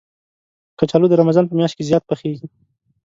[0.79, 2.47] کچالو د رمضان په میاشت کې زیات پخېږي